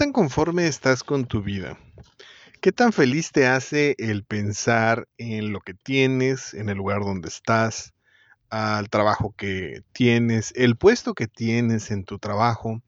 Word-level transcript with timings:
tan 0.00 0.12
conforme 0.12 0.66
estás 0.66 1.04
con 1.04 1.26
tu 1.26 1.42
vida? 1.42 1.78
¿Qué 2.62 2.72
tan 2.72 2.94
feliz 2.94 3.32
te 3.32 3.46
hace 3.46 3.94
el 3.98 4.24
pensar 4.24 5.06
en 5.18 5.52
lo 5.52 5.60
que 5.60 5.74
tienes, 5.74 6.54
en 6.54 6.70
el 6.70 6.78
lugar 6.78 7.00
donde 7.00 7.28
estás, 7.28 7.92
al 8.48 8.88
trabajo 8.88 9.34
que 9.36 9.82
tienes, 9.92 10.54
el 10.56 10.78
puesto 10.78 11.12
que 11.12 11.26
tienes 11.28 11.90
en 11.90 12.04
tu 12.04 12.18
trabajo 12.18 12.80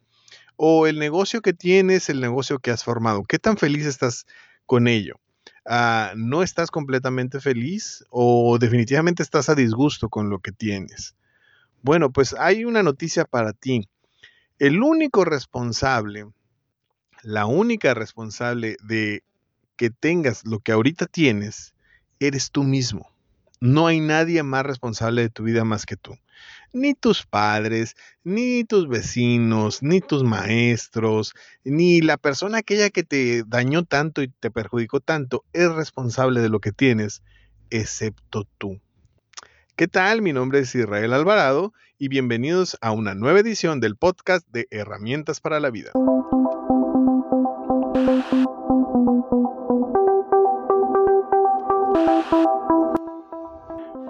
o 0.56 0.86
el 0.86 0.98
negocio 0.98 1.42
que 1.42 1.52
tienes, 1.52 2.08
el 2.08 2.18
negocio 2.18 2.60
que 2.60 2.70
has 2.70 2.82
formado? 2.82 3.24
¿Qué 3.24 3.38
tan 3.38 3.58
feliz 3.58 3.84
estás 3.84 4.24
con 4.64 4.88
ello? 4.88 5.16
Ah, 5.66 6.14
¿No 6.16 6.42
estás 6.42 6.70
completamente 6.70 7.40
feliz 7.40 8.06
o 8.08 8.56
definitivamente 8.58 9.22
estás 9.22 9.50
a 9.50 9.54
disgusto 9.54 10.08
con 10.08 10.30
lo 10.30 10.38
que 10.38 10.52
tienes? 10.52 11.14
Bueno, 11.82 12.10
pues 12.10 12.34
hay 12.38 12.64
una 12.64 12.82
noticia 12.82 13.26
para 13.26 13.52
ti. 13.52 13.86
El 14.58 14.82
único 14.82 15.26
responsable, 15.26 16.24
la 17.22 17.46
única 17.46 17.94
responsable 17.94 18.76
de 18.82 19.22
que 19.76 19.90
tengas 19.90 20.44
lo 20.44 20.60
que 20.60 20.72
ahorita 20.72 21.06
tienes, 21.06 21.74
eres 22.20 22.50
tú 22.50 22.64
mismo. 22.64 23.10
No 23.60 23.86
hay 23.86 24.00
nadie 24.00 24.42
más 24.42 24.66
responsable 24.66 25.22
de 25.22 25.30
tu 25.30 25.44
vida 25.44 25.64
más 25.64 25.86
que 25.86 25.96
tú. 25.96 26.16
Ni 26.72 26.94
tus 26.94 27.24
padres, 27.24 27.94
ni 28.24 28.64
tus 28.64 28.88
vecinos, 28.88 29.82
ni 29.82 30.00
tus 30.00 30.24
maestros, 30.24 31.34
ni 31.64 32.00
la 32.00 32.16
persona 32.16 32.58
aquella 32.58 32.90
que 32.90 33.04
te 33.04 33.44
dañó 33.46 33.84
tanto 33.84 34.22
y 34.22 34.28
te 34.28 34.50
perjudicó 34.50 35.00
tanto 35.00 35.44
es 35.52 35.70
responsable 35.70 36.40
de 36.40 36.48
lo 36.48 36.60
que 36.60 36.72
tienes, 36.72 37.22
excepto 37.70 38.48
tú. 38.58 38.80
¿Qué 39.76 39.86
tal? 39.86 40.22
Mi 40.22 40.32
nombre 40.32 40.60
es 40.60 40.74
Israel 40.74 41.12
Alvarado 41.12 41.72
y 41.98 42.08
bienvenidos 42.08 42.76
a 42.80 42.90
una 42.90 43.14
nueva 43.14 43.40
edición 43.40 43.80
del 43.80 43.96
podcast 43.96 44.46
de 44.48 44.66
Herramientas 44.70 45.40
para 45.40 45.60
la 45.60 45.70
Vida. 45.70 45.92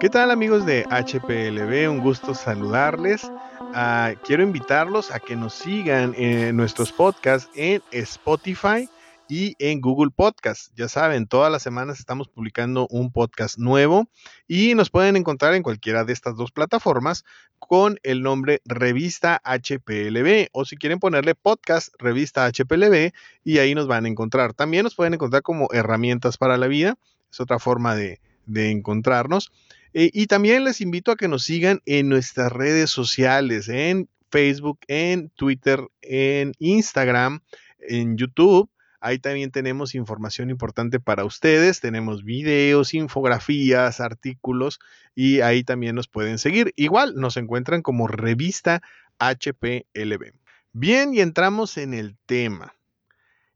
¿Qué 0.03 0.09
tal 0.09 0.31
amigos 0.31 0.65
de 0.65 0.83
HPLB? 0.89 1.89
Un 1.89 2.01
gusto 2.01 2.35
saludarles. 2.35 3.31
Ah, 3.73 4.11
quiero 4.25 4.43
invitarlos 4.43 5.11
a 5.11 5.21
que 5.21 5.37
nos 5.37 5.53
sigan 5.53 6.13
en 6.17 6.57
nuestros 6.57 6.91
podcasts 6.91 7.49
en 7.55 7.81
Spotify 7.91 8.89
y 9.29 9.55
en 9.59 9.79
Google 9.79 10.11
Podcast. 10.13 10.73
Ya 10.75 10.89
saben, 10.89 11.25
todas 11.25 11.49
las 11.49 11.63
semanas 11.63 11.99
estamos 11.99 12.27
publicando 12.27 12.85
un 12.89 13.13
podcast 13.13 13.57
nuevo 13.57 14.09
y 14.45 14.75
nos 14.75 14.89
pueden 14.89 15.15
encontrar 15.15 15.53
en 15.53 15.63
cualquiera 15.63 16.03
de 16.03 16.11
estas 16.11 16.35
dos 16.35 16.51
plataformas 16.51 17.23
con 17.57 17.97
el 18.03 18.23
nombre 18.23 18.61
Revista 18.65 19.41
HPLB 19.45 20.49
o 20.51 20.65
si 20.65 20.75
quieren 20.75 20.99
ponerle 20.99 21.33
podcast 21.33 21.93
Revista 21.97 22.45
HPLB 22.51 23.13
y 23.45 23.59
ahí 23.59 23.73
nos 23.73 23.87
van 23.87 24.03
a 24.03 24.09
encontrar. 24.09 24.53
También 24.53 24.83
nos 24.83 24.95
pueden 24.95 25.13
encontrar 25.13 25.43
como 25.43 25.69
herramientas 25.71 26.37
para 26.37 26.57
la 26.57 26.67
vida. 26.67 26.97
Es 27.31 27.39
otra 27.39 27.57
forma 27.57 27.95
de, 27.95 28.19
de 28.45 28.69
encontrarnos. 28.69 29.49
Eh, 29.93 30.09
y 30.13 30.27
también 30.27 30.63
les 30.63 30.81
invito 30.81 31.11
a 31.11 31.15
que 31.15 31.27
nos 31.27 31.43
sigan 31.43 31.81
en 31.85 32.09
nuestras 32.09 32.51
redes 32.51 32.89
sociales, 32.89 33.69
en 33.69 34.09
Facebook, 34.31 34.79
en 34.87 35.29
Twitter, 35.29 35.79
en 36.01 36.53
Instagram, 36.59 37.41
en 37.79 38.17
YouTube. 38.17 38.69
Ahí 38.99 39.19
también 39.19 39.51
tenemos 39.51 39.95
información 39.95 40.49
importante 40.49 40.99
para 40.99 41.25
ustedes. 41.25 41.81
Tenemos 41.81 42.23
videos, 42.23 42.93
infografías, 42.93 43.99
artículos 43.99 44.79
y 45.13 45.41
ahí 45.41 45.63
también 45.63 45.95
nos 45.95 46.07
pueden 46.07 46.39
seguir. 46.39 46.73
Igual 46.77 47.15
nos 47.15 47.37
encuentran 47.37 47.81
como 47.81 48.07
revista 48.07 48.81
HPLB. 49.19 50.33
Bien, 50.71 51.13
y 51.13 51.19
entramos 51.19 51.77
en 51.77 51.93
el 51.93 52.15
tema. 52.25 52.73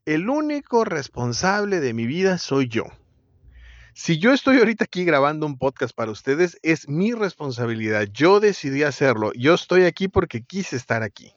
El 0.06 0.30
único 0.30 0.86
responsable 0.86 1.80
de 1.80 1.94
mi 1.94 2.06
vida 2.06 2.38
soy 2.38 2.68
yo. 2.68 2.86
Si 4.00 4.20
yo 4.20 4.32
estoy 4.32 4.60
ahorita 4.60 4.84
aquí 4.84 5.06
grabando 5.06 5.48
un 5.48 5.58
podcast 5.58 5.92
para 5.92 6.12
ustedes, 6.12 6.60
es 6.62 6.88
mi 6.88 7.14
responsabilidad. 7.14 8.08
Yo 8.14 8.40
decidí 8.40 8.84
hacerlo. 8.84 9.32
Yo 9.34 9.56
estoy 9.56 9.86
aquí 9.86 10.08
porque 10.08 10.44
quise 10.44 10.76
estar 10.76 11.02
aquí. 11.02 11.34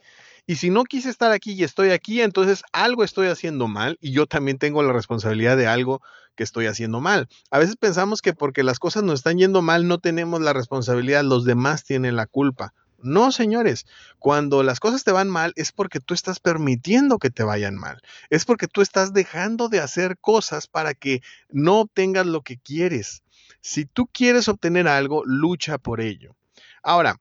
Y 0.46 0.56
si 0.56 0.68
no 0.68 0.84
quise 0.84 1.08
estar 1.08 1.32
aquí 1.32 1.52
y 1.52 1.64
estoy 1.64 1.88
aquí, 1.90 2.20
entonces 2.20 2.62
algo 2.74 3.02
estoy 3.02 3.28
haciendo 3.28 3.66
mal 3.66 3.96
y 4.02 4.12
yo 4.12 4.26
también 4.26 4.58
tengo 4.58 4.82
la 4.82 4.92
responsabilidad 4.92 5.56
de 5.56 5.68
algo 5.68 6.02
que 6.36 6.44
estoy 6.44 6.66
haciendo 6.66 7.00
mal. 7.00 7.30
A 7.50 7.58
veces 7.58 7.76
pensamos 7.76 8.20
que 8.20 8.34
porque 8.34 8.62
las 8.62 8.78
cosas 8.78 9.04
nos 9.04 9.20
están 9.20 9.38
yendo 9.38 9.62
mal 9.62 9.88
no 9.88 9.96
tenemos 9.96 10.42
la 10.42 10.52
responsabilidad, 10.52 11.24
los 11.24 11.46
demás 11.46 11.84
tienen 11.84 12.14
la 12.14 12.26
culpa. 12.26 12.74
No, 13.02 13.32
señores, 13.32 13.86
cuando 14.18 14.62
las 14.62 14.80
cosas 14.80 15.04
te 15.04 15.12
van 15.12 15.28
mal 15.28 15.52
es 15.56 15.72
porque 15.72 16.00
tú 16.00 16.14
estás 16.14 16.40
permitiendo 16.40 17.18
que 17.18 17.30
te 17.30 17.42
vayan 17.42 17.76
mal. 17.76 18.00
Es 18.28 18.44
porque 18.44 18.68
tú 18.68 18.82
estás 18.82 19.12
dejando 19.12 19.68
de 19.68 19.80
hacer 19.80 20.18
cosas 20.18 20.66
para 20.66 20.94
que 20.94 21.22
no 21.48 21.80
obtengas 21.80 22.26
lo 22.26 22.42
que 22.42 22.58
quieres. 22.58 23.22
Si 23.60 23.84
tú 23.84 24.06
quieres 24.06 24.48
obtener 24.48 24.88
algo, 24.88 25.24
lucha 25.24 25.78
por 25.78 26.00
ello. 26.00 26.36
Ahora, 26.82 27.16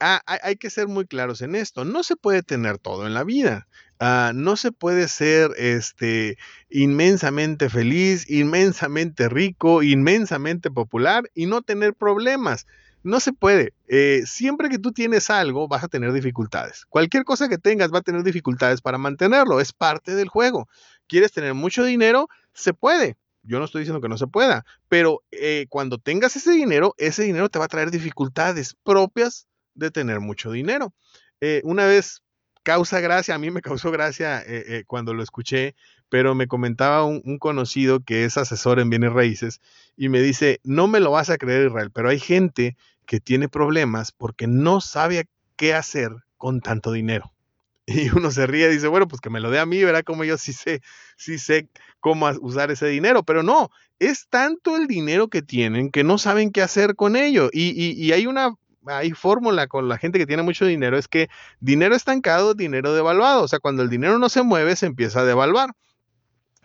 ah, 0.00 0.22
hay 0.26 0.56
que 0.56 0.70
ser 0.70 0.88
muy 0.88 1.06
claros 1.06 1.42
en 1.42 1.54
esto. 1.54 1.84
No 1.84 2.02
se 2.02 2.16
puede 2.16 2.42
tener 2.42 2.78
todo 2.78 3.06
en 3.06 3.14
la 3.14 3.24
vida. 3.24 3.68
Ah, 4.00 4.32
no 4.34 4.56
se 4.56 4.70
puede 4.70 5.08
ser 5.08 5.50
este, 5.56 6.38
inmensamente 6.70 7.68
feliz, 7.68 8.30
inmensamente 8.30 9.28
rico, 9.28 9.82
inmensamente 9.82 10.70
popular 10.70 11.30
y 11.34 11.46
no 11.46 11.62
tener 11.62 11.94
problemas. 11.94 12.66
No 13.08 13.20
se 13.20 13.32
puede. 13.32 13.72
Eh, 13.86 14.24
siempre 14.26 14.68
que 14.68 14.78
tú 14.78 14.92
tienes 14.92 15.30
algo, 15.30 15.66
vas 15.66 15.82
a 15.82 15.88
tener 15.88 16.12
dificultades. 16.12 16.84
Cualquier 16.84 17.24
cosa 17.24 17.48
que 17.48 17.56
tengas 17.56 17.90
va 17.90 18.00
a 18.00 18.02
tener 18.02 18.22
dificultades 18.22 18.82
para 18.82 18.98
mantenerlo. 18.98 19.60
Es 19.60 19.72
parte 19.72 20.14
del 20.14 20.28
juego. 20.28 20.68
¿Quieres 21.06 21.32
tener 21.32 21.54
mucho 21.54 21.84
dinero? 21.84 22.28
Se 22.52 22.74
puede. 22.74 23.16
Yo 23.42 23.58
no 23.60 23.64
estoy 23.64 23.80
diciendo 23.80 24.02
que 24.02 24.10
no 24.10 24.18
se 24.18 24.26
pueda, 24.26 24.66
pero 24.88 25.22
eh, 25.30 25.64
cuando 25.70 25.96
tengas 25.96 26.36
ese 26.36 26.50
dinero, 26.52 26.94
ese 26.98 27.22
dinero 27.22 27.48
te 27.48 27.58
va 27.58 27.64
a 27.64 27.68
traer 27.68 27.90
dificultades 27.90 28.76
propias 28.84 29.48
de 29.72 29.90
tener 29.90 30.20
mucho 30.20 30.50
dinero. 30.50 30.92
Eh, 31.40 31.62
una 31.64 31.86
vez 31.86 32.22
causa 32.62 33.00
gracia, 33.00 33.34
a 33.34 33.38
mí 33.38 33.50
me 33.50 33.62
causó 33.62 33.90
gracia 33.90 34.44
cuando 34.86 35.14
lo 35.14 35.22
escuché, 35.22 35.74
pero 36.10 36.34
me 36.34 36.46
comentaba 36.46 37.04
un, 37.04 37.38
conocido 37.38 38.00
que 38.00 38.24
es 38.24 38.36
asesor 38.36 38.80
en 38.80 38.90
bienes 38.90 39.14
raíces 39.14 39.60
y 39.96 40.10
me 40.10 40.20
dice, 40.20 40.60
no 40.62 40.88
me 40.88 41.00
lo 41.00 41.10
vas 41.10 41.30
a 41.30 41.38
creer 41.38 41.68
Israel, 41.68 41.90
pero 41.90 42.10
hay 42.10 42.18
gente 42.18 42.76
que 43.08 43.20
tiene 43.20 43.48
problemas 43.48 44.12
porque 44.12 44.46
no 44.46 44.82
sabe 44.82 45.26
qué 45.56 45.74
hacer 45.74 46.12
con 46.36 46.60
tanto 46.60 46.92
dinero. 46.92 47.32
Y 47.90 48.10
uno 48.10 48.30
se 48.30 48.46
ríe 48.46 48.68
y 48.68 48.74
dice, 48.74 48.86
bueno, 48.86 49.08
pues 49.08 49.22
que 49.22 49.30
me 49.30 49.40
lo 49.40 49.50
dé 49.50 49.58
a 49.58 49.64
mí, 49.64 49.82
verá 49.82 50.02
como 50.02 50.22
yo 50.22 50.36
sí 50.36 50.52
sé, 50.52 50.82
sí 51.16 51.38
sé 51.38 51.70
cómo 52.00 52.28
usar 52.42 52.70
ese 52.70 52.86
dinero. 52.86 53.22
Pero 53.22 53.42
no, 53.42 53.70
es 53.98 54.28
tanto 54.28 54.76
el 54.76 54.86
dinero 54.86 55.28
que 55.28 55.40
tienen 55.40 55.90
que 55.90 56.04
no 56.04 56.18
saben 56.18 56.52
qué 56.52 56.60
hacer 56.60 56.96
con 56.96 57.16
ello. 57.16 57.48
Y, 57.50 57.70
y 57.72 58.12
hay 58.12 58.26
una 58.26 58.54
hay 58.84 59.12
fórmula 59.12 59.68
con 59.68 59.88
la 59.88 59.96
gente 59.96 60.18
que 60.18 60.26
tiene 60.26 60.42
mucho 60.42 60.66
dinero, 60.66 60.98
es 60.98 61.08
que 61.08 61.28
dinero 61.60 61.94
estancado, 61.94 62.52
dinero 62.52 62.92
devaluado. 62.92 63.42
O 63.42 63.48
sea, 63.48 63.58
cuando 63.58 63.82
el 63.82 63.88
dinero 63.88 64.18
no 64.18 64.28
se 64.28 64.42
mueve, 64.42 64.76
se 64.76 64.84
empieza 64.84 65.20
a 65.20 65.24
devaluar 65.24 65.70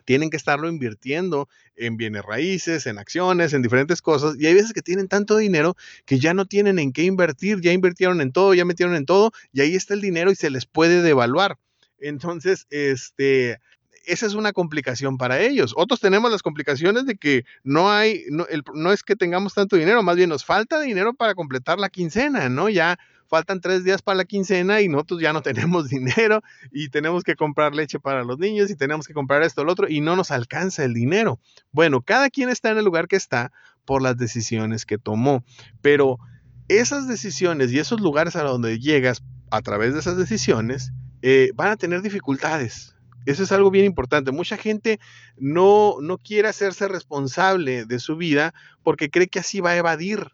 tienen 0.06 0.30
que 0.30 0.38
estarlo 0.38 0.68
invirtiendo 0.68 1.50
en 1.76 1.98
bienes 1.98 2.24
raíces, 2.24 2.86
en 2.86 2.98
acciones, 2.98 3.54
en 3.54 3.62
diferentes 3.62 4.02
cosas. 4.02 4.36
Y 4.38 4.48
hay 4.48 4.54
veces 4.54 4.74
que 4.74 4.82
tienen 4.82 5.08
tanto 5.08 5.38
dinero 5.38 5.76
que 6.06 6.20
ya 6.20 6.34
no 6.34 6.46
tienen 6.46 6.80
en 6.80 6.94
qué 6.94 7.04
invertir, 7.04 7.62
ya 7.62 7.72
invirtieron 7.72 8.22
en 8.22 8.32
todo, 8.32 8.54
ya 8.54 8.66
metieron 8.66 8.96
en 8.96 9.06
todo, 9.06 9.32
y 9.52 9.62
ahí 9.62 9.76
está 9.76 9.94
el 9.94 10.02
dinero 10.02 10.32
y 10.32 10.36
se 10.36 10.50
les 10.50 10.66
puede 10.66 11.02
devaluar. 11.02 11.58
Entonces, 12.00 12.68
este, 12.70 13.60
esa 14.06 14.26
es 14.26 14.34
una 14.34 14.54
complicación 14.54 15.18
para 15.18 15.40
ellos. 15.40 15.74
Otros 15.78 16.00
tenemos 16.00 16.32
las 16.32 16.42
complicaciones 16.42 17.06
de 17.06 17.16
que 17.16 17.46
no 17.64 17.92
hay, 17.92 18.26
no, 18.30 18.46
no, 18.74 18.92
es 18.92 19.04
que 19.04 19.16
tengamos 19.16 19.54
tanto 19.54 19.76
dinero, 19.76 20.04
más 20.04 20.16
bien 20.16 20.30
nos 20.30 20.46
falta 20.46 20.82
dinero 20.82 21.14
para 21.14 21.36
completar 21.36 21.80
la 21.80 21.90
quincena, 21.90 22.50
¿no? 22.50 22.70
Ya 22.70 23.00
faltan 23.34 23.62
tres 23.62 23.84
días 23.84 24.04
para 24.04 24.18
la 24.18 24.26
quincena 24.26 24.82
y 24.82 24.88
nosotros 24.88 25.20
ya 25.20 25.34
no 25.34 25.42
tenemos 25.42 25.90
dinero 25.90 26.44
y 26.72 26.90
tenemos 26.90 27.24
que 27.24 27.36
comprar 27.36 27.74
leche 27.74 28.00
para 28.00 28.24
los 28.24 28.38
niños 28.38 28.70
y 28.70 28.76
tenemos 28.76 29.08
que 29.08 29.16
comprar 29.16 29.42
esto, 29.42 29.64
lo 29.64 29.72
otro 29.72 29.90
y 29.90 30.02
no 30.02 30.16
nos 30.16 30.30
alcanza 30.30 30.84
el 30.84 30.94
dinero. 30.94 31.40
Bueno, 31.72 32.04
cada 32.04 32.30
quien 32.30 32.50
está 32.50 32.70
en 32.70 32.78
el 32.78 32.86
lugar 32.86 33.08
que 33.08 33.16
está 33.16 33.52
por 33.86 34.04
las 34.04 34.18
decisiones 34.18 34.86
que 34.86 35.00
tomó, 35.00 35.44
pero 35.82 36.20
esas 36.68 37.08
decisiones 37.08 37.72
y 37.72 37.80
esos 37.80 38.02
lugares 38.02 38.36
a 38.36 38.44
donde 38.44 38.78
llegas 38.78 39.24
a 39.50 39.64
través 39.64 39.94
de 39.96 40.02
esas 40.02 40.16
decisiones 40.16 40.92
eh, 41.24 41.54
van 41.56 41.72
a 41.72 41.78
tener 41.78 42.04
dificultades. 42.04 42.96
Eso 43.26 43.42
es 43.42 43.52
algo 43.52 43.72
bien 43.72 43.86
importante. 43.86 44.32
Mucha 44.32 44.58
gente 44.58 45.00
no, 45.38 45.96
no 46.02 46.20
quiere 46.20 46.50
hacerse 46.50 46.88
responsable 46.88 47.86
de 47.86 47.98
su 47.98 48.16
vida 48.16 48.54
porque 48.84 49.10
cree 49.10 49.28
que 49.28 49.40
así 49.40 49.60
va 49.60 49.72
a 49.72 49.78
evadir 49.78 50.34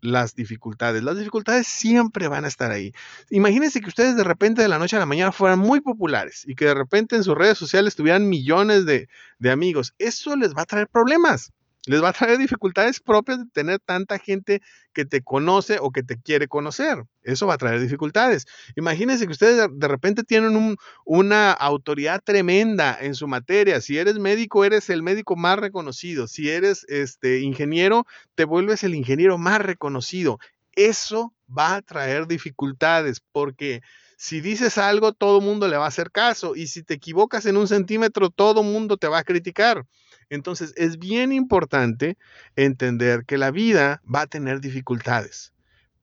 las 0.00 0.34
dificultades. 0.34 1.02
Las 1.02 1.18
dificultades 1.18 1.66
siempre 1.66 2.28
van 2.28 2.44
a 2.44 2.48
estar 2.48 2.70
ahí. 2.70 2.92
Imagínense 3.30 3.80
que 3.80 3.88
ustedes 3.88 4.16
de 4.16 4.24
repente 4.24 4.62
de 4.62 4.68
la 4.68 4.78
noche 4.78 4.96
a 4.96 4.98
la 4.98 5.06
mañana 5.06 5.32
fueran 5.32 5.58
muy 5.58 5.80
populares 5.80 6.44
y 6.46 6.54
que 6.54 6.66
de 6.66 6.74
repente 6.74 7.16
en 7.16 7.24
sus 7.24 7.36
redes 7.36 7.58
sociales 7.58 7.96
tuvieran 7.96 8.28
millones 8.28 8.86
de, 8.86 9.08
amigos. 9.50 9.94
Eso 9.98 10.36
les 10.36 10.54
va 10.54 10.62
a 10.62 10.66
traer 10.66 10.88
problemas. 10.88 11.52
Les 11.86 12.02
va 12.02 12.10
a 12.10 12.12
traer 12.12 12.36
dificultades 12.36 13.00
propias 13.00 13.38
de 13.38 13.46
tener 13.46 13.78
tanta 13.78 14.18
gente 14.18 14.60
que 14.92 15.06
te 15.06 15.22
conoce 15.22 15.78
o 15.80 15.90
que 15.90 16.02
te 16.02 16.20
quiere 16.20 16.46
conocer. 16.46 17.04
Eso 17.22 17.46
va 17.46 17.54
a 17.54 17.58
traer 17.58 17.80
dificultades. 17.80 18.46
Imagínense 18.76 19.24
que 19.26 19.32
ustedes 19.32 19.66
de 19.72 19.88
repente 19.88 20.22
tienen 20.22 20.76
una 21.06 21.52
autoridad 21.52 22.20
tremenda 22.22 22.98
en 23.00 23.14
su 23.14 23.26
materia. 23.28 23.80
Si 23.80 23.96
eres 23.96 24.18
médico, 24.18 24.64
eres 24.64 24.90
el 24.90 25.02
médico 25.02 25.36
más 25.36 25.58
reconocido. 25.58 26.26
Si 26.26 26.50
eres 26.50 26.84
este, 26.88 27.40
ingeniero, 27.40 28.06
te 28.34 28.44
vuelves 28.44 28.84
el 28.84 28.94
ingeniero 28.94 29.38
más 29.38 29.62
reconocido. 29.62 30.38
Eso 30.72 31.32
va 31.48 31.76
a 31.76 31.82
traer 31.82 32.26
dificultades 32.26 33.20
porque 33.32 33.80
si 34.22 34.42
dices 34.42 34.76
algo, 34.76 35.14
todo 35.14 35.40
mundo 35.40 35.66
le 35.66 35.78
va 35.78 35.86
a 35.86 35.88
hacer 35.88 36.10
caso. 36.10 36.54
Y 36.54 36.66
si 36.66 36.82
te 36.82 36.92
equivocas 36.92 37.46
en 37.46 37.56
un 37.56 37.66
centímetro, 37.66 38.28
todo 38.28 38.62
mundo 38.62 38.98
te 38.98 39.08
va 39.08 39.16
a 39.16 39.24
criticar. 39.24 39.86
Entonces, 40.28 40.74
es 40.76 40.98
bien 40.98 41.32
importante 41.32 42.18
entender 42.54 43.24
que 43.24 43.38
la 43.38 43.50
vida 43.50 44.02
va 44.14 44.20
a 44.20 44.26
tener 44.26 44.60
dificultades, 44.60 45.54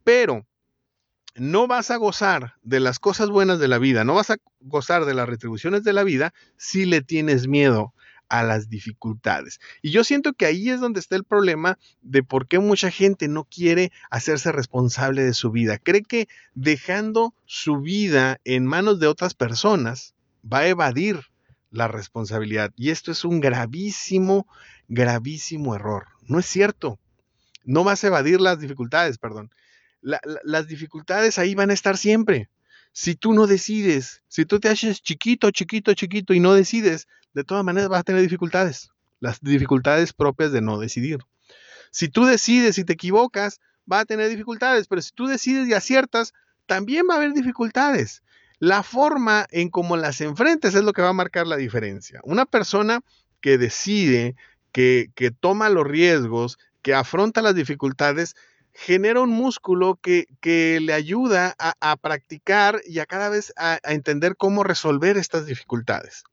pero 0.04 0.48
no 1.36 1.68
vas 1.68 1.92
a 1.92 1.98
gozar 1.98 2.56
de 2.64 2.80
las 2.80 2.98
cosas 2.98 3.30
buenas 3.30 3.60
de 3.60 3.68
la 3.68 3.78
vida, 3.78 4.04
no 4.04 4.16
vas 4.16 4.32
a 4.32 4.38
gozar 4.62 5.06
de 5.06 5.14
las 5.14 5.30
retribuciones 5.30 5.84
de 5.84 5.94
la 5.94 6.04
vida 6.04 6.34
si 6.58 6.88
le 6.88 7.02
tienes 7.02 7.48
miedo 7.48 7.94
a 8.30 8.44
las 8.44 8.70
dificultades. 8.70 9.60
Y 9.82 9.92
yo 9.92 10.04
siento 10.04 10.34
que 10.34 10.46
ahí 10.46 10.70
es 10.70 10.80
donde 10.80 11.00
está 11.00 11.16
el 11.16 11.24
problema 11.24 11.78
de 12.02 12.24
por 12.24 12.48
qué 12.48 12.60
mucha 12.60 12.92
gente 12.92 13.28
no 13.28 13.46
quiere 13.46 13.92
hacerse 14.10 14.52
responsable 14.52 15.24
de 15.24 15.34
su 15.34 15.52
vida. 15.52 15.78
Cree 15.78 16.04
que 16.04 16.28
dejando 16.54 17.34
su 17.46 17.82
vida 17.82 18.40
en 18.44 18.66
manos 18.66 19.00
de 19.00 19.08
otras 19.08 19.34
personas 19.34 20.14
va 20.44 20.60
a 20.60 20.68
evadir 20.68 21.22
la 21.72 21.88
responsabilidad. 21.88 22.72
Y 22.76 22.90
esto 22.90 23.12
es 23.12 23.26
un 23.26 23.40
gravísimo, 23.40 24.48
gravísimo 24.88 25.76
error. 25.76 26.08
No 26.22 26.40
es 26.40 26.46
cierto. 26.46 27.00
No 27.64 27.84
vas 27.84 28.04
a 28.04 28.08
evadir 28.08 28.40
las 28.40 28.60
dificultades, 28.60 29.18
perdón. 29.18 29.52
las 30.02 30.68
dificultades 30.68 31.38
ahí 31.38 31.54
van 31.56 31.70
a 31.70 31.74
estar 31.74 31.98
siempre. 31.98 32.50
Si 33.00 33.14
tú 33.14 33.34
no 33.34 33.46
decides, 33.46 34.24
si 34.28 34.48
tú 34.48 34.60
te 34.60 34.70
haces 34.70 35.04
chiquito, 35.04 35.52
chiquito, 35.52 35.94
chiquito 35.94 36.34
y 36.34 36.40
no 36.40 36.56
decides, 36.56 37.08
de 37.36 37.44
todas 37.44 37.64
maneras 37.64 37.90
vas 37.90 38.00
a 38.00 38.04
tener 38.04 38.24
dificultades. 38.24 38.90
Las 39.20 39.40
dificultades 39.40 40.14
propias 40.14 40.52
de 40.52 40.62
no 40.62 40.80
decidir. 40.80 41.20
Si 41.92 42.10
tú 42.10 42.26
decides 42.26 42.80
y 42.80 42.86
te 42.86 42.94
equivocas, 42.94 43.60
va 43.90 44.00
a 44.00 44.06
tener 44.06 44.30
dificultades, 44.30 44.88
pero 44.88 45.04
si 45.04 45.12
tú 45.12 45.28
decides 45.28 45.68
y 45.68 45.76
aciertas, 45.76 46.34
también 46.66 47.06
va 47.08 47.14
a 47.14 47.18
haber 47.18 47.34
dificultades. 47.34 48.24
La 48.58 48.82
forma 48.82 49.46
en 49.52 49.70
cómo 49.70 49.96
las 49.96 50.20
enfrentes 50.20 50.74
es 50.74 50.84
lo 50.84 50.92
que 50.92 51.04
va 51.04 51.10
a 51.10 51.14
marcar 51.14 51.46
la 51.46 51.58
diferencia. 51.58 52.20
Una 52.24 52.48
persona 52.48 53.02
que 53.42 53.60
decide, 53.60 54.36
que, 54.72 55.12
toma 55.40 55.70
los 55.70 55.86
riesgos, 55.86 56.58
que 56.82 56.96
afronta 56.96 57.44
las 57.44 57.54
dificultades, 57.54 58.36
genera 58.78 59.22
un 59.22 59.32
músculo 59.32 60.00
que, 60.00 60.28
le 60.80 60.94
ayuda 60.94 61.56
a, 61.58 61.96
practicar 61.98 62.80
y 62.86 63.00
a 63.00 63.08
cada 63.08 63.28
vez 63.28 63.52
a, 63.58 63.80
entender 63.84 64.38
cómo 64.38 64.64
resolver 64.64 65.18
estas 65.18 65.48
dificultades. 65.48 66.24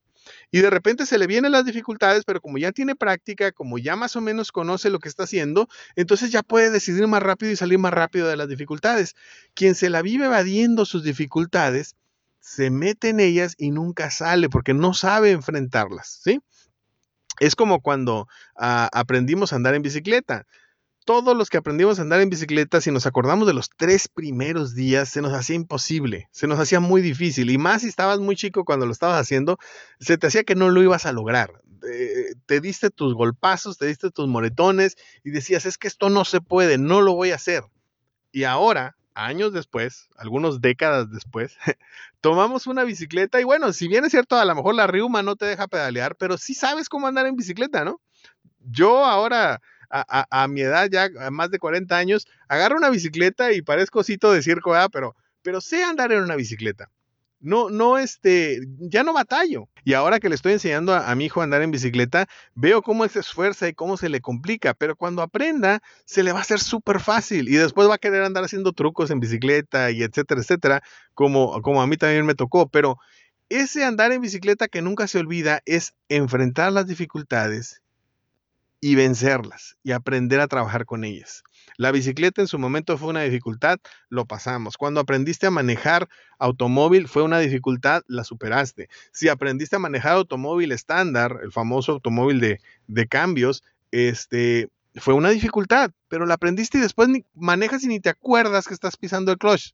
Y 0.50 0.60
de 0.60 0.68
repente 0.68 1.06
se 1.06 1.16
le 1.16 1.26
vienen 1.26 1.52
las 1.52 1.64
dificultades, 1.64 2.24
pero 2.26 2.42
como 2.42 2.58
ya 2.58 2.70
tiene 2.70 2.96
práctica, 2.96 3.50
como 3.50 3.78
ya 3.78 3.96
más 3.96 4.14
o 4.16 4.20
menos 4.20 4.52
conoce 4.52 4.90
lo 4.90 4.98
que 4.98 5.08
está 5.08 5.24
haciendo, 5.24 5.68
entonces 5.96 6.30
ya 6.30 6.42
puede 6.42 6.70
decidir 6.70 7.06
más 7.06 7.22
rápido 7.22 7.50
y 7.50 7.56
salir 7.56 7.78
más 7.78 7.94
rápido 7.94 8.28
de 8.28 8.36
las 8.36 8.48
dificultades. 8.48 9.16
Quien 9.54 9.74
se 9.74 9.88
la 9.88 10.02
vive 10.02 10.26
evadiendo 10.26 10.84
sus 10.84 11.02
dificultades, 11.02 11.96
se 12.40 12.70
mete 12.70 13.08
en 13.08 13.20
ellas 13.20 13.54
y 13.56 13.70
nunca 13.70 14.10
sale 14.10 14.50
porque 14.50 14.74
no 14.74 14.92
sabe 14.92 15.30
enfrentarlas, 15.30 16.20
¿sí? 16.22 16.40
Es 17.40 17.56
como 17.56 17.80
cuando 17.80 18.28
ah, 18.54 18.90
aprendimos 18.92 19.52
a 19.52 19.56
andar 19.56 19.74
en 19.74 19.82
bicicleta. 19.82 20.46
Todos 21.04 21.36
los 21.36 21.50
que 21.50 21.58
aprendimos 21.58 21.98
a 21.98 22.02
andar 22.02 22.20
en 22.20 22.30
bicicleta, 22.30 22.80
si 22.80 22.90
nos 22.90 23.06
acordamos 23.06 23.46
de 23.46 23.52
los 23.52 23.68
tres 23.76 24.08
primeros 24.08 24.74
días, 24.74 25.10
se 25.10 25.20
nos 25.20 25.34
hacía 25.34 25.56
imposible, 25.56 26.28
se 26.30 26.46
nos 26.46 26.58
hacía 26.58 26.80
muy 26.80 27.02
difícil. 27.02 27.50
Y 27.50 27.58
más 27.58 27.82
si 27.82 27.88
estabas 27.88 28.20
muy 28.20 28.36
chico 28.36 28.64
cuando 28.64 28.86
lo 28.86 28.92
estabas 28.92 29.20
haciendo, 29.20 29.58
se 30.00 30.16
te 30.16 30.26
hacía 30.28 30.44
que 30.44 30.54
no 30.54 30.70
lo 30.70 30.82
ibas 30.82 31.04
a 31.04 31.12
lograr. 31.12 31.60
Eh, 31.86 32.34
te 32.46 32.60
diste 32.60 32.90
tus 32.90 33.14
golpazos, 33.14 33.76
te 33.76 33.86
diste 33.86 34.10
tus 34.10 34.28
moretones 34.28 34.96
y 35.22 35.30
decías, 35.30 35.66
es 35.66 35.76
que 35.76 35.88
esto 35.88 36.08
no 36.08 36.24
se 36.24 36.40
puede, 36.40 36.78
no 36.78 37.02
lo 37.02 37.14
voy 37.14 37.32
a 37.32 37.36
hacer. 37.36 37.64
Y 38.32 38.44
ahora, 38.44 38.96
años 39.14 39.52
después, 39.52 40.08
algunos 40.16 40.60
décadas 40.60 41.10
después, 41.10 41.56
tomamos 42.20 42.66
una 42.66 42.84
bicicleta 42.84 43.40
y 43.40 43.44
bueno, 43.44 43.72
si 43.72 43.88
bien 43.88 44.04
es 44.04 44.10
cierto, 44.10 44.36
a 44.36 44.44
lo 44.44 44.54
mejor 44.54 44.74
la 44.74 44.86
riuma 44.86 45.22
no 45.22 45.36
te 45.36 45.46
deja 45.46 45.68
pedalear, 45.68 46.16
pero 46.16 46.38
sí 46.38 46.54
sabes 46.54 46.88
cómo 46.88 47.06
andar 47.06 47.26
en 47.26 47.36
bicicleta, 47.36 47.84
¿no? 47.84 48.00
Yo 48.60 49.04
ahora, 49.04 49.60
a, 49.90 50.48
mi 50.48 50.62
edad, 50.62 50.88
ya 50.90 51.10
más 51.30 51.50
de 51.50 51.58
40 51.58 51.96
años, 51.96 52.26
agarro 52.48 52.76
una 52.76 52.90
bicicleta 52.90 53.52
y 53.52 53.62
parezco 53.62 54.02
cito 54.02 54.32
de 54.32 54.42
circo, 54.42 54.74
pero, 54.92 55.14
pero 55.42 55.60
sé 55.60 55.82
andar 55.84 56.12
en 56.12 56.22
una 56.22 56.36
bicicleta. 56.36 56.90
No, 57.44 57.68
no, 57.68 57.98
este, 57.98 58.58
ya 58.78 59.04
no 59.04 59.12
batallo. 59.12 59.68
Y 59.84 59.92
ahora 59.92 60.18
que 60.18 60.30
le 60.30 60.34
estoy 60.34 60.54
enseñando 60.54 60.94
a, 60.94 61.14
mi 61.14 61.26
hijo 61.26 61.42
a 61.42 61.44
andar 61.44 61.60
en 61.60 61.70
bicicleta, 61.70 62.26
veo 62.54 62.80
cómo 62.80 63.06
se 63.06 63.20
esfuerza 63.20 63.68
y 63.68 63.74
cómo 63.74 63.98
se 63.98 64.08
le 64.08 64.22
complica, 64.22 64.72
pero 64.72 64.96
cuando 64.96 65.20
aprenda, 65.20 65.82
se 66.06 66.22
le 66.22 66.32
va 66.32 66.38
a 66.38 66.42
hacer 66.42 66.58
súper 66.58 67.00
fácil 67.00 67.50
y 67.50 67.56
después 67.56 67.86
va 67.86 67.96
a 67.96 67.98
querer 67.98 68.22
andar 68.22 68.44
haciendo 68.44 68.72
trucos 68.72 69.10
en 69.10 69.20
bicicleta 69.20 69.90
y 69.90 70.02
etcétera, 70.02 70.40
etcétera, 70.40 70.82
como, 71.12 71.60
como 71.60 71.82
a 71.82 71.86
mí 71.86 71.98
también 71.98 72.24
me 72.24 72.34
tocó, 72.34 72.70
pero 72.70 72.96
ese 73.50 73.84
andar 73.84 74.10
en 74.12 74.22
bicicleta 74.22 74.68
que 74.68 74.80
nunca 74.80 75.06
se 75.06 75.18
olvida 75.18 75.60
es 75.66 75.92
enfrentar 76.08 76.72
las 76.72 76.86
dificultades 76.86 77.83
y 78.84 78.96
vencerlas 78.96 79.78
y 79.82 79.92
aprender 79.92 80.40
a 80.40 80.46
trabajar 80.46 80.84
con 80.84 81.04
ellas. 81.04 81.42
La 81.78 81.90
bicicleta 81.90 82.42
en 82.42 82.48
su 82.48 82.58
momento 82.58 82.98
fue 82.98 83.08
una 83.08 83.22
dificultad, 83.22 83.78
lo 84.10 84.26
pasamos. 84.26 84.76
Cuando 84.76 85.00
aprendiste 85.00 85.46
a 85.46 85.50
manejar 85.50 86.06
automóvil 86.38 87.08
fue 87.08 87.22
una 87.22 87.38
dificultad, 87.38 88.02
la 88.08 88.24
superaste. 88.24 88.90
Si 89.10 89.30
aprendiste 89.30 89.76
a 89.76 89.78
manejar 89.78 90.16
automóvil 90.16 90.70
estándar, 90.70 91.40
el 91.42 91.50
famoso 91.50 91.92
automóvil 91.92 92.40
de, 92.40 92.60
de 92.86 93.06
cambios, 93.06 93.62
este, 93.90 94.68
fue 94.96 95.14
una 95.14 95.30
dificultad, 95.30 95.90
pero 96.08 96.26
la 96.26 96.34
aprendiste 96.34 96.76
y 96.76 96.82
después 96.82 97.08
manejas 97.32 97.84
y 97.84 97.86
ni 97.86 98.00
te 98.00 98.10
acuerdas 98.10 98.68
que 98.68 98.74
estás 98.74 98.98
pisando 98.98 99.32
el 99.32 99.38
clutch 99.38 99.72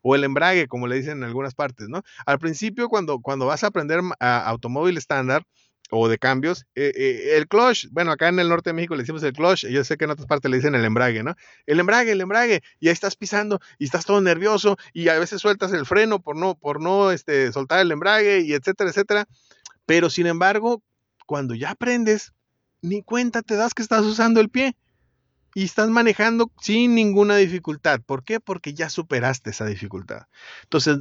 o 0.00 0.14
el 0.14 0.22
embrague, 0.22 0.68
como 0.68 0.86
le 0.86 0.94
dicen 0.94 1.18
en 1.18 1.24
algunas 1.24 1.54
partes, 1.56 1.88
¿no? 1.88 2.04
Al 2.24 2.38
principio, 2.38 2.88
cuando, 2.88 3.18
cuando 3.18 3.46
vas 3.46 3.64
a 3.64 3.68
aprender 3.68 4.00
automóvil 4.20 4.96
estándar, 4.96 5.44
o 5.90 6.08
de 6.08 6.18
cambios. 6.18 6.66
Eh, 6.74 6.92
eh, 6.94 7.36
el 7.36 7.48
clutch, 7.48 7.86
bueno, 7.90 8.12
acá 8.12 8.28
en 8.28 8.38
el 8.38 8.48
norte 8.48 8.70
de 8.70 8.74
México 8.74 8.94
le 8.94 9.02
decimos 9.02 9.22
el 9.22 9.32
clutch, 9.32 9.66
yo 9.66 9.84
sé 9.84 9.96
que 9.96 10.04
en 10.04 10.10
otras 10.10 10.26
partes 10.26 10.50
le 10.50 10.56
dicen 10.56 10.74
el 10.74 10.84
embrague, 10.84 11.22
¿no? 11.22 11.36
El 11.66 11.80
embrague, 11.80 12.12
el 12.12 12.20
embrague, 12.20 12.62
y 12.80 12.88
ahí 12.88 12.92
estás 12.92 13.16
pisando 13.16 13.60
y 13.78 13.84
estás 13.84 14.04
todo 14.04 14.20
nervioso 14.20 14.76
y 14.92 15.08
a 15.08 15.18
veces 15.18 15.40
sueltas 15.40 15.72
el 15.72 15.86
freno 15.86 16.20
por 16.20 16.36
no, 16.36 16.54
por 16.54 16.80
no 16.80 17.10
este, 17.10 17.52
soltar 17.52 17.80
el 17.80 17.92
embrague 17.92 18.40
y 18.40 18.54
etcétera, 18.54 18.90
etcétera. 18.90 19.26
Pero 19.86 20.10
sin 20.10 20.26
embargo, 20.26 20.82
cuando 21.26 21.54
ya 21.54 21.70
aprendes, 21.70 22.32
ni 22.82 23.02
cuenta 23.02 23.42
te 23.42 23.56
das 23.56 23.74
que 23.74 23.82
estás 23.82 24.02
usando 24.02 24.40
el 24.40 24.50
pie 24.50 24.76
y 25.54 25.64
estás 25.64 25.88
manejando 25.88 26.50
sin 26.60 26.94
ninguna 26.94 27.36
dificultad. 27.36 28.00
¿Por 28.04 28.24
qué? 28.24 28.40
Porque 28.40 28.74
ya 28.74 28.90
superaste 28.90 29.50
esa 29.50 29.64
dificultad. 29.64 30.26
Entonces, 30.64 30.98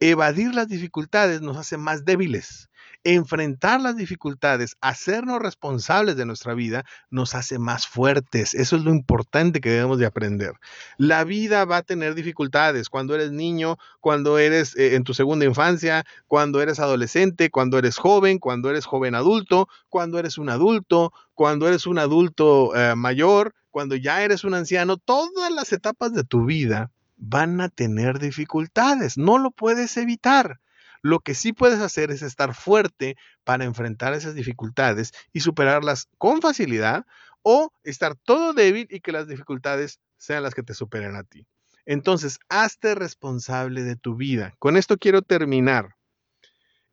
evadir 0.00 0.54
las 0.54 0.68
dificultades 0.68 1.40
nos 1.40 1.56
hace 1.56 1.76
más 1.76 2.04
débiles 2.04 2.70
enfrentar 3.04 3.80
las 3.80 3.96
dificultades, 3.96 4.76
hacernos 4.80 5.40
responsables 5.40 6.16
de 6.16 6.26
nuestra 6.26 6.54
vida, 6.54 6.84
nos 7.10 7.34
hace 7.34 7.58
más 7.58 7.86
fuertes. 7.86 8.54
Eso 8.54 8.76
es 8.76 8.82
lo 8.82 8.90
importante 8.90 9.60
que 9.60 9.70
debemos 9.70 9.98
de 9.98 10.06
aprender. 10.06 10.54
La 10.96 11.24
vida 11.24 11.64
va 11.64 11.78
a 11.78 11.82
tener 11.82 12.14
dificultades 12.14 12.88
cuando 12.88 13.14
eres 13.14 13.30
niño, 13.30 13.76
cuando 14.00 14.38
eres 14.38 14.74
eh, 14.76 14.94
en 14.94 15.04
tu 15.04 15.14
segunda 15.14 15.44
infancia, 15.44 16.04
cuando 16.26 16.60
eres 16.62 16.80
adolescente, 16.80 17.50
cuando 17.50 17.78
eres 17.78 17.98
joven, 17.98 18.38
cuando 18.38 18.70
eres 18.70 18.86
joven 18.86 19.14
adulto, 19.14 19.68
cuando 19.88 20.18
eres 20.18 20.38
un 20.38 20.48
adulto, 20.48 21.12
cuando 21.34 21.68
eres 21.68 21.86
un 21.86 21.98
adulto 21.98 22.74
eh, 22.74 22.94
mayor, 22.96 23.54
cuando 23.70 23.96
ya 23.96 24.22
eres 24.22 24.44
un 24.44 24.54
anciano. 24.54 24.96
Todas 24.96 25.52
las 25.52 25.72
etapas 25.72 26.12
de 26.14 26.24
tu 26.24 26.44
vida 26.46 26.90
van 27.16 27.60
a 27.60 27.68
tener 27.68 28.18
dificultades. 28.18 29.18
No 29.18 29.38
lo 29.38 29.50
puedes 29.50 29.96
evitar. 29.96 30.60
Lo 31.04 31.20
que 31.20 31.34
sí 31.34 31.52
puedes 31.52 31.80
hacer 31.80 32.10
es 32.10 32.22
estar 32.22 32.54
fuerte 32.54 33.18
para 33.44 33.66
enfrentar 33.66 34.14
esas 34.14 34.34
dificultades 34.34 35.12
y 35.34 35.40
superarlas 35.40 36.08
con 36.16 36.40
facilidad 36.40 37.04
o 37.42 37.74
estar 37.82 38.16
todo 38.16 38.54
débil 38.54 38.86
y 38.88 39.00
que 39.00 39.12
las 39.12 39.28
dificultades 39.28 40.00
sean 40.16 40.42
las 40.42 40.54
que 40.54 40.62
te 40.62 40.72
superen 40.72 41.14
a 41.14 41.22
ti. 41.22 41.46
Entonces, 41.84 42.38
hazte 42.48 42.94
responsable 42.94 43.82
de 43.82 43.96
tu 43.96 44.16
vida. 44.16 44.54
Con 44.58 44.78
esto 44.78 44.96
quiero 44.96 45.20
terminar. 45.20 45.94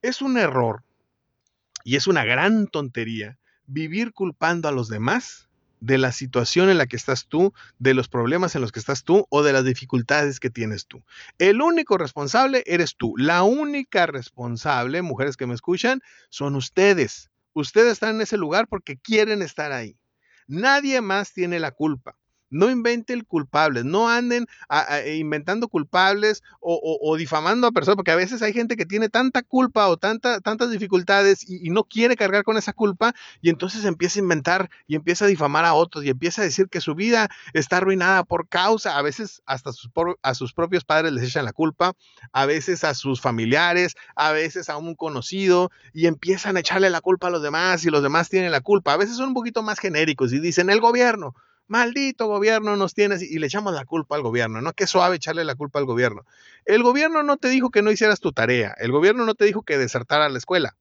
Es 0.02 0.22
un 0.22 0.38
error 0.38 0.84
y 1.86 1.96
es 1.96 2.06
una 2.06 2.26
gran 2.26 2.68
tontería 2.68 3.40
vivir 3.66 4.12
culpando 4.12 4.68
a 4.68 4.74
los 4.74 4.90
demás 4.90 5.48
de 5.82 5.98
la 5.98 6.14
situación 6.14 6.70
en 6.70 6.78
la 6.78 6.86
que 6.86 6.96
estás 6.96 7.28
tú, 7.28 7.54
de 7.80 7.94
los 7.94 8.08
problemas 8.08 8.56
en 8.56 8.62
los 8.62 8.72
que 8.72 8.80
estás 8.80 9.04
tú 9.04 9.26
o 9.30 9.44
de 9.44 9.52
las 9.52 9.66
dificultades 9.66 10.40
que 10.40 10.50
tienes 10.50 10.88
tú. 10.88 11.04
El 11.40 11.62
único 11.62 11.98
responsable 11.98 12.64
eres 12.66 12.96
tú. 12.96 13.14
La 13.18 13.44
única 13.44 14.06
responsable, 14.06 15.02
mujeres 15.02 15.36
que 15.36 15.48
me 15.48 15.56
escuchan, 15.56 16.02
son 16.30 16.56
ustedes. 16.56 17.30
Ustedes 17.54 17.94
están 17.94 18.16
en 18.16 18.22
ese 18.22 18.38
lugar 18.38 18.68
porque 18.68 18.98
quieren 18.98 19.42
estar 19.42 19.72
ahí. 19.72 19.98
Nadie 20.48 21.02
más 21.02 21.34
tiene 21.34 21.60
la 21.60 21.72
culpa. 21.72 22.16
No 22.52 22.70
inventen 22.70 23.22
culpables, 23.22 23.86
no 23.86 24.10
anden 24.10 24.46
inventando 25.08 25.70
culpables 25.70 26.44
o, 26.60 27.16
difamando 27.18 27.66
a 27.66 27.72
personas, 27.72 27.96
porque 27.96 28.12
a 28.12 28.16
veces 28.16 28.42
hay 28.42 28.54
gente 28.54 28.76
que 28.76 28.86
tiene 28.86 29.10
tanta 29.10 29.42
culpa 29.42 29.88
o 29.88 29.98
tanta, 29.98 30.42
tantas 30.42 30.70
dificultades 30.70 31.50
y, 31.50 31.72
no 31.72 31.86
quiere 31.86 32.18
cargar 32.18 32.44
con 32.44 32.58
esa 32.58 32.74
culpa 32.74 33.14
y 33.42 33.50
entonces 33.50 33.86
empieza 33.86 34.20
a 34.20 34.24
inventar 34.24 34.70
y 34.88 34.96
empieza 34.96 35.24
a 35.24 35.30
difamar 35.30 35.64
a 35.64 35.74
otros 35.74 36.04
y 36.04 36.10
empieza 36.10 36.42
a 36.42 36.46
decir 36.46 36.68
que 36.68 36.82
su 36.82 36.94
vida 36.94 37.30
está 37.54 37.78
arruinada 37.78 38.26
por 38.26 38.50
causa, 38.50 38.98
a 38.98 39.02
veces 39.02 39.42
hasta 39.46 39.72
a 40.22 40.34
sus 40.34 40.54
propios 40.54 40.84
padres 40.84 41.14
les 41.14 41.24
echan 41.24 41.46
la 41.46 41.54
culpa, 41.54 41.94
a 42.34 42.46
veces 42.46 42.84
a 42.84 42.94
sus 42.94 43.22
familiares, 43.22 43.96
a 44.16 44.34
veces 44.34 44.70
a 44.70 44.76
un 44.76 44.96
conocido 44.96 45.72
y 45.94 46.08
empiezan 46.08 46.58
a 46.58 46.60
echarle 46.60 46.90
la 46.90 47.00
culpa 47.00 47.28
a 47.28 47.30
los 47.30 47.42
demás 47.42 47.86
y 47.86 47.90
los 47.90 48.04
demás 48.04 48.28
tienen 48.28 48.52
la 48.52 48.62
culpa. 48.62 48.94
A 48.94 48.98
veces 48.98 49.16
son 49.16 49.30
un 49.30 49.34
poquito 49.34 49.64
más 49.64 49.80
genéricos 49.80 50.34
y 50.34 50.40
dicen 50.40 50.70
el 50.70 50.82
gobierno 50.82 51.34
maldito 51.68 52.28
gobierno 52.28 52.76
nos 52.76 52.94
tienes 52.94 53.22
y 53.22 53.40
le 53.40 53.48
echamos 53.48 53.74
la 53.74 53.86
culpa 53.86 54.16
al 54.16 54.22
gobierno, 54.22 54.62
¿no? 54.62 54.74
Qué 54.74 54.88
suave 54.88 55.16
echarle 55.16 55.46
la 55.46 55.56
culpa 55.56 55.80
al 55.80 55.86
gobierno. 55.86 56.26
El 56.66 56.84
gobierno 56.84 57.24
no 57.24 57.38
te 57.38 57.50
dijo 57.50 57.70
que 57.70 57.82
no 57.82 57.92
hicieras 57.92 58.20
tu 58.20 58.32
tarea, 58.32 58.76
el 58.78 58.92
gobierno 58.92 59.26
no 59.26 59.36
te 59.36 59.46
dijo 59.46 59.64
que 59.64 59.78
desertara 59.78 60.30
la 60.30 60.38
escuela, 60.38 60.76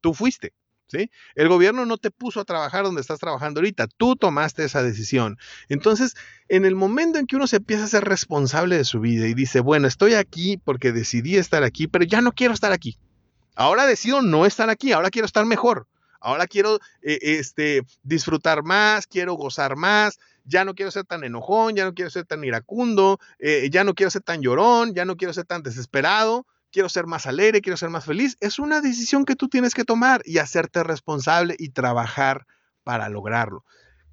tú 0.00 0.14
fuiste. 0.14 0.52
¿Sí? 0.92 1.08
El 1.36 1.48
gobierno 1.48 1.86
no 1.86 1.98
te 1.98 2.10
puso 2.10 2.40
a 2.40 2.44
trabajar 2.44 2.82
donde 2.82 3.00
estás 3.00 3.20
trabajando 3.20 3.60
ahorita, 3.60 3.86
tú 3.86 4.16
tomaste 4.16 4.64
esa 4.64 4.82
decisión. 4.82 5.38
Entonces, 5.68 6.16
en 6.48 6.64
el 6.64 6.74
momento 6.74 7.20
en 7.20 7.28
que 7.28 7.36
uno 7.36 7.46
se 7.46 7.58
empieza 7.58 7.84
a 7.84 7.86
ser 7.86 8.04
responsable 8.06 8.76
de 8.76 8.84
su 8.84 8.98
vida 8.98 9.28
y 9.28 9.34
dice, 9.34 9.60
bueno, 9.60 9.86
estoy 9.86 10.14
aquí 10.14 10.56
porque 10.56 10.90
decidí 10.90 11.36
estar 11.36 11.62
aquí, 11.62 11.86
pero 11.86 12.04
ya 12.04 12.20
no 12.22 12.32
quiero 12.32 12.54
estar 12.54 12.72
aquí. 12.72 12.98
Ahora 13.54 13.86
decido 13.86 14.20
no 14.20 14.46
estar 14.46 14.68
aquí, 14.68 14.90
ahora 14.90 15.10
quiero 15.10 15.26
estar 15.26 15.46
mejor. 15.46 15.86
Ahora 16.20 16.46
quiero 16.46 16.76
eh, 17.02 17.18
este, 17.22 17.82
disfrutar 18.02 18.62
más, 18.62 19.06
quiero 19.06 19.34
gozar 19.34 19.76
más, 19.76 20.18
ya 20.44 20.64
no 20.64 20.74
quiero 20.74 20.90
ser 20.90 21.04
tan 21.04 21.24
enojón, 21.24 21.76
ya 21.76 21.84
no 21.84 21.94
quiero 21.94 22.10
ser 22.10 22.24
tan 22.26 22.44
iracundo, 22.44 23.18
eh, 23.38 23.68
ya 23.70 23.84
no 23.84 23.94
quiero 23.94 24.10
ser 24.10 24.22
tan 24.22 24.42
llorón, 24.42 24.94
ya 24.94 25.04
no 25.04 25.16
quiero 25.16 25.32
ser 25.32 25.44
tan 25.44 25.62
desesperado, 25.62 26.46
quiero 26.72 26.88
ser 26.88 27.06
más 27.06 27.26
alegre, 27.26 27.60
quiero 27.60 27.76
ser 27.76 27.90
más 27.90 28.04
feliz. 28.04 28.36
Es 28.40 28.58
una 28.58 28.80
decisión 28.80 29.24
que 29.24 29.36
tú 29.36 29.48
tienes 29.48 29.74
que 29.74 29.84
tomar 29.84 30.22
y 30.24 30.38
hacerte 30.38 30.82
responsable 30.82 31.56
y 31.58 31.70
trabajar 31.70 32.46
para 32.84 33.08
lograrlo. 33.08 33.64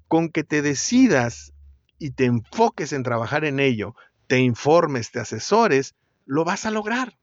Con 0.06 0.30
que 0.30 0.44
te 0.44 0.62
decidas 0.62 1.52
y 1.98 2.10
te 2.10 2.24
enfoques 2.24 2.92
en 2.92 3.02
trabajar 3.02 3.44
en 3.44 3.60
ello, 3.60 3.94
te 4.26 4.38
informes, 4.38 5.10
te 5.10 5.20
asesores, 5.20 5.94
lo 6.24 6.44
vas 6.44 6.66
a 6.66 6.70
lograr. 6.70 7.16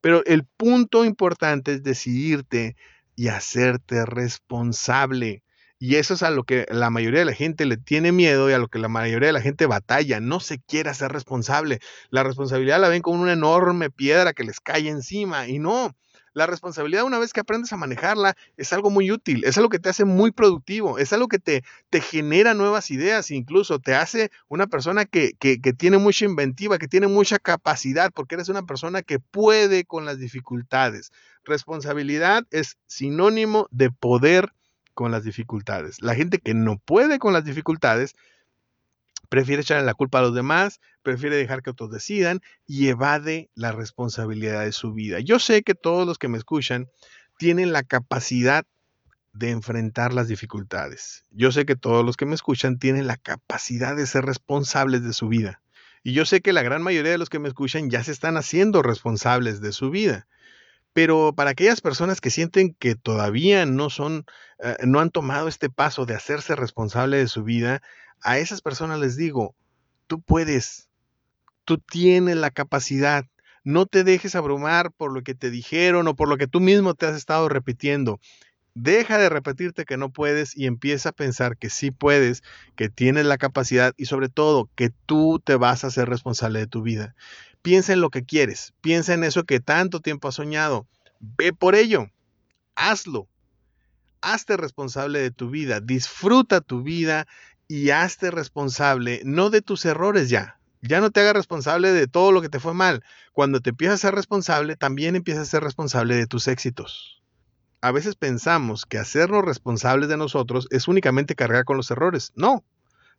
Pero 0.00 0.24
el 0.24 0.44
punto 0.44 1.04
importante 1.04 1.74
es 1.74 1.82
decidirte 1.82 2.76
y 3.16 3.28
hacerte 3.28 4.06
responsable. 4.06 5.42
Y 5.78 5.96
eso 5.96 6.14
es 6.14 6.22
a 6.22 6.30
lo 6.30 6.44
que 6.44 6.66
la 6.70 6.88
mayoría 6.90 7.20
de 7.20 7.26
la 7.26 7.34
gente 7.34 7.66
le 7.66 7.76
tiene 7.76 8.12
miedo 8.12 8.48
y 8.48 8.54
a 8.54 8.58
lo 8.58 8.68
que 8.68 8.78
la 8.78 8.88
mayoría 8.88 9.28
de 9.28 9.32
la 9.32 9.42
gente 9.42 9.66
batalla. 9.66 10.20
No 10.20 10.40
se 10.40 10.58
quiere 10.60 10.90
hacer 10.90 11.12
responsable. 11.12 11.80
La 12.10 12.22
responsabilidad 12.22 12.80
la 12.80 12.88
ven 12.88 13.02
como 13.02 13.22
una 13.22 13.32
enorme 13.32 13.90
piedra 13.90 14.32
que 14.32 14.44
les 14.44 14.60
cae 14.60 14.88
encima. 14.88 15.48
Y 15.48 15.58
no, 15.58 15.94
la 16.36 16.44
responsabilidad 16.46 17.04
una 17.04 17.18
vez 17.18 17.32
que 17.32 17.40
aprendes 17.40 17.72
a 17.72 17.78
manejarla 17.78 18.36
es 18.58 18.74
algo 18.74 18.90
muy 18.90 19.10
útil, 19.10 19.42
es 19.46 19.56
algo 19.56 19.70
que 19.70 19.78
te 19.78 19.88
hace 19.88 20.04
muy 20.04 20.32
productivo, 20.32 20.98
es 20.98 21.14
algo 21.14 21.28
que 21.28 21.38
te, 21.38 21.64
te 21.88 22.02
genera 22.02 22.52
nuevas 22.52 22.90
ideas, 22.90 23.30
incluso 23.30 23.78
te 23.78 23.94
hace 23.94 24.30
una 24.46 24.66
persona 24.66 25.06
que, 25.06 25.32
que, 25.38 25.62
que 25.62 25.72
tiene 25.72 25.96
mucha 25.96 26.26
inventiva, 26.26 26.76
que 26.76 26.88
tiene 26.88 27.06
mucha 27.06 27.38
capacidad, 27.38 28.12
porque 28.12 28.34
eres 28.34 28.50
una 28.50 28.66
persona 28.66 29.00
que 29.00 29.18
puede 29.18 29.86
con 29.86 30.04
las 30.04 30.18
dificultades. 30.18 31.10
Responsabilidad 31.42 32.44
es 32.50 32.76
sinónimo 32.84 33.66
de 33.70 33.90
poder 33.90 34.52
con 34.92 35.12
las 35.12 35.24
dificultades. 35.24 36.02
La 36.02 36.14
gente 36.14 36.36
que 36.36 36.52
no 36.52 36.76
puede 36.76 37.18
con 37.18 37.32
las 37.32 37.46
dificultades 37.46 38.14
prefiere 39.28 39.62
echarle 39.62 39.84
la 39.84 39.94
culpa 39.94 40.18
a 40.18 40.22
los 40.22 40.34
demás, 40.34 40.80
prefiere 41.02 41.36
dejar 41.36 41.62
que 41.62 41.70
otros 41.70 41.90
decidan 41.90 42.40
y 42.66 42.88
evade 42.88 43.50
la 43.54 43.72
responsabilidad 43.72 44.64
de 44.64 44.72
su 44.72 44.92
vida. 44.92 45.20
Yo 45.20 45.38
sé 45.38 45.62
que 45.62 45.74
todos 45.74 46.06
los 46.06 46.18
que 46.18 46.28
me 46.28 46.38
escuchan 46.38 46.88
tienen 47.38 47.72
la 47.72 47.82
capacidad 47.82 48.64
de 49.32 49.50
enfrentar 49.50 50.14
las 50.14 50.28
dificultades. 50.28 51.24
Yo 51.30 51.52
sé 51.52 51.66
que 51.66 51.76
todos 51.76 52.04
los 52.04 52.16
que 52.16 52.26
me 52.26 52.34
escuchan 52.34 52.78
tienen 52.78 53.06
la 53.06 53.16
capacidad 53.16 53.94
de 53.94 54.06
ser 54.06 54.24
responsables 54.24 55.02
de 55.02 55.12
su 55.12 55.28
vida. 55.28 55.60
Y 56.02 56.12
yo 56.12 56.24
sé 56.24 56.40
que 56.40 56.52
la 56.52 56.62
gran 56.62 56.82
mayoría 56.82 57.12
de 57.12 57.18
los 57.18 57.28
que 57.28 57.38
me 57.38 57.48
escuchan 57.48 57.90
ya 57.90 58.02
se 58.02 58.12
están 58.12 58.36
haciendo 58.36 58.82
responsables 58.82 59.60
de 59.60 59.72
su 59.72 59.90
vida. 59.90 60.26
Pero 60.92 61.34
para 61.34 61.50
aquellas 61.50 61.82
personas 61.82 62.22
que 62.22 62.30
sienten 62.30 62.74
que 62.74 62.94
todavía 62.94 63.66
no 63.66 63.90
son, 63.90 64.24
eh, 64.60 64.76
no 64.84 65.00
han 65.00 65.10
tomado 65.10 65.48
este 65.48 65.68
paso 65.68 66.06
de 66.06 66.14
hacerse 66.14 66.56
responsable 66.56 67.18
de 67.18 67.28
su 67.28 67.44
vida, 67.44 67.82
a 68.26 68.38
esas 68.38 68.60
personas 68.60 68.98
les 68.98 69.16
digo, 69.16 69.54
tú 70.08 70.20
puedes, 70.20 70.88
tú 71.64 71.78
tienes 71.78 72.36
la 72.36 72.50
capacidad, 72.50 73.24
no 73.62 73.86
te 73.86 74.02
dejes 74.02 74.34
abrumar 74.34 74.90
por 74.90 75.12
lo 75.12 75.22
que 75.22 75.36
te 75.36 75.48
dijeron 75.48 76.08
o 76.08 76.16
por 76.16 76.28
lo 76.28 76.36
que 76.36 76.48
tú 76.48 76.58
mismo 76.58 76.94
te 76.94 77.06
has 77.06 77.14
estado 77.14 77.48
repitiendo. 77.48 78.18
Deja 78.74 79.16
de 79.18 79.28
repetirte 79.28 79.84
que 79.84 79.96
no 79.96 80.10
puedes 80.10 80.56
y 80.56 80.66
empieza 80.66 81.10
a 81.10 81.12
pensar 81.12 81.56
que 81.56 81.70
sí 81.70 81.92
puedes, 81.92 82.42
que 82.74 82.88
tienes 82.88 83.26
la 83.26 83.38
capacidad 83.38 83.94
y 83.96 84.06
sobre 84.06 84.28
todo 84.28 84.68
que 84.74 84.90
tú 85.06 85.40
te 85.42 85.54
vas 85.54 85.84
a 85.84 85.90
ser 85.92 86.08
responsable 86.08 86.58
de 86.58 86.66
tu 86.66 86.82
vida. 86.82 87.14
Piensa 87.62 87.92
en 87.92 88.00
lo 88.00 88.10
que 88.10 88.24
quieres, 88.24 88.74
piensa 88.80 89.14
en 89.14 89.22
eso 89.22 89.44
que 89.44 89.60
tanto 89.60 90.00
tiempo 90.00 90.26
has 90.26 90.34
soñado. 90.34 90.88
Ve 91.20 91.52
por 91.52 91.76
ello, 91.76 92.10
hazlo. 92.74 93.28
Hazte 94.20 94.56
responsable 94.56 95.20
de 95.20 95.30
tu 95.30 95.48
vida, 95.48 95.78
disfruta 95.78 96.60
tu 96.60 96.82
vida 96.82 97.28
y 97.68 97.90
hazte 97.90 98.30
responsable 98.30 99.20
no 99.24 99.50
de 99.50 99.62
tus 99.62 99.84
errores 99.84 100.28
ya. 100.28 100.58
Ya 100.82 101.00
no 101.00 101.10
te 101.10 101.20
hagas 101.20 101.34
responsable 101.34 101.92
de 101.92 102.06
todo 102.06 102.30
lo 102.30 102.42
que 102.42 102.48
te 102.48 102.60
fue 102.60 102.74
mal. 102.74 103.02
Cuando 103.32 103.60
te 103.60 103.70
empiezas 103.70 103.96
a 103.96 104.08
ser 104.08 104.14
responsable, 104.14 104.76
también 104.76 105.16
empiezas 105.16 105.48
a 105.48 105.50
ser 105.50 105.64
responsable 105.64 106.14
de 106.14 106.26
tus 106.26 106.46
éxitos. 106.48 107.22
A 107.80 107.90
veces 107.90 108.14
pensamos 108.14 108.86
que 108.86 108.98
hacernos 108.98 109.44
responsables 109.44 110.08
de 110.08 110.16
nosotros 110.16 110.68
es 110.70 110.86
únicamente 110.86 111.34
cargar 111.34 111.64
con 111.64 111.76
los 111.76 111.90
errores. 111.90 112.32
No, 112.36 112.64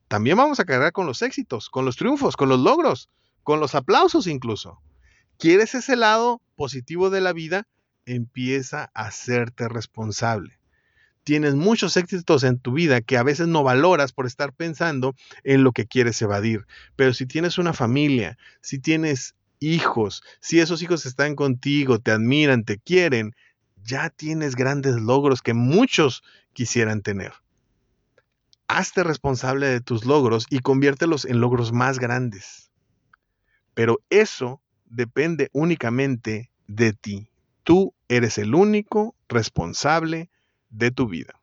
también 0.08 0.38
vamos 0.38 0.60
a 0.60 0.66
cargar 0.66 0.94
con 0.94 1.06
los 1.06 1.22
éxitos, 1.22 1.70
con 1.70 1.84
los 1.84 1.98
triunfos, 1.98 2.38
con 2.38 2.48
los 2.48 2.60
logros, 2.60 3.10
con 3.44 3.60
los 3.60 3.76
aplausos 3.76 4.28
incluso. 4.28 4.82
¿Quieres 5.38 5.76
ese 5.76 5.96
lado 5.96 6.42
positivo 6.56 7.10
de 7.10 7.22
la 7.22 7.34
vida? 7.34 7.68
Empieza 8.06 8.90
a 8.94 9.08
hacerte 9.08 9.68
responsable 9.68 10.57
tienes 11.28 11.56
muchos 11.56 11.98
éxitos 11.98 12.46
en 12.46 12.58
tu 12.58 12.72
vida 12.72 13.02
que 13.02 13.18
a 13.18 13.24
veces 13.24 13.50
no 13.50 13.62
valoras 13.62 14.14
por 14.14 14.26
estar 14.26 14.54
pensando 14.54 15.14
en 15.44 15.66
lo 15.66 15.74
que 15.74 15.86
quieres 15.86 16.22
evadir. 16.22 16.66
Pero 16.96 17.14
si 17.14 17.26
tienes 17.26 17.58
una 17.58 17.74
familia, 17.74 18.38
si 18.62 18.80
tienes 18.80 19.36
hijos, 19.60 20.24
si 20.40 20.62
esos 20.62 20.82
hijos 20.82 21.06
están 21.06 21.36
contigo, 21.36 22.00
te 22.00 22.12
admiran, 22.12 22.64
te 22.64 22.78
quieren, 22.78 23.36
ya 23.84 24.10
tienes 24.10 24.56
grandes 24.56 24.96
logros 24.96 25.42
que 25.42 25.54
muchos 25.54 26.24
quisieran 26.54 27.02
tener. 27.02 27.34
Hazte 28.70 29.04
responsable 29.04 29.68
de 29.68 29.82
tus 29.82 30.06
logros 30.06 30.46
y 30.50 30.60
conviértelos 30.60 31.26
en 31.26 31.42
logros 31.42 31.74
más 31.74 32.00
grandes. 32.00 32.72
Pero 33.74 34.00
eso 34.10 34.62
depende 34.86 35.50
únicamente 35.52 36.52
de 36.68 36.94
ti. 36.94 37.28
Tú 37.66 37.94
eres 38.08 38.38
el 38.38 38.56
único 38.56 39.14
responsable 39.28 40.30
de 40.70 40.92
tu 40.92 41.08
vida. 41.08 41.37